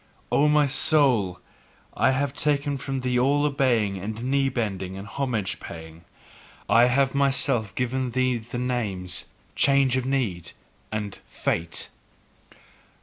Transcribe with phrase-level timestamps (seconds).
[0.31, 1.39] O my soul,
[1.95, 6.05] I have taken from thee all obeying and knee bending and homage paying;
[6.67, 9.25] I have myself given thee the names,
[9.55, 10.53] "Change of need"
[10.91, 11.89] and "Fate."